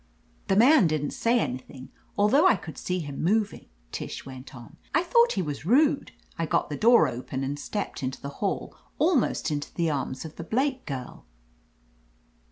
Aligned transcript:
"The 0.47 0.55
man 0.55 0.87
didn't 0.87 1.11
say 1.11 1.37
anything, 1.39 1.89
although 2.17 2.47
I 2.47 2.55
could 2.55 2.75
see 2.79 3.01
him 3.01 3.21
moving," 3.23 3.67
Tish 3.91 4.25
went 4.25 4.55
on, 4.55 4.77
"I 4.95 5.03
thought 5.03 5.33
he 5.33 5.43
was 5.43 5.63
rude. 5.63 6.11
I 6.39 6.47
got 6.47 6.71
the 6.71 6.75
door 6.75 7.07
open 7.07 7.43
and 7.43 7.59
stepped 7.59 8.01
into 8.01 8.19
the 8.19 8.29
hall, 8.41 8.75
almost 8.97 9.51
into 9.51 9.71
the 9.71 9.91
arms 9.91 10.25
of 10.25 10.37
the 10.37 10.43
Blake 10.43 10.87
girl. 10.87 11.27